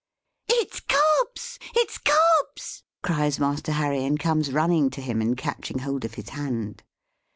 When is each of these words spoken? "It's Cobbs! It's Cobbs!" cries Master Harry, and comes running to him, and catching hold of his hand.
"It's 0.49 0.79
Cobbs! 0.79 1.59
It's 1.75 1.99
Cobbs!" 1.99 2.81
cries 3.03 3.39
Master 3.39 3.73
Harry, 3.73 4.03
and 4.03 4.19
comes 4.19 4.51
running 4.51 4.89
to 4.89 4.99
him, 4.99 5.21
and 5.21 5.37
catching 5.37 5.77
hold 5.77 6.03
of 6.05 6.15
his 6.15 6.29
hand. 6.29 6.81